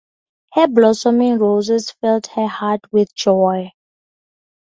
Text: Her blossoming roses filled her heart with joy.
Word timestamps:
Her 0.53 0.67
blossoming 0.67 1.37
roses 1.37 1.91
filled 1.91 2.25
her 2.33 2.47
heart 2.47 2.81
with 2.91 3.13
joy. 3.13 3.71